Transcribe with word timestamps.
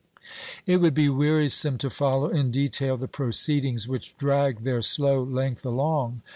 ^ 0.19 0.23
It 0.65 0.77
would 0.77 0.95
be 0.95 1.09
wearisome 1.09 1.77
to 1.77 1.91
follow 1.91 2.29
in 2.31 2.49
detail 2.49 2.97
the 2.97 3.07
proceedings 3.07 3.87
which 3.87 4.17
dragged 4.17 4.63
their 4.63 4.81
slow 4.81 5.21
length 5.21 5.63
along. 5.63 6.23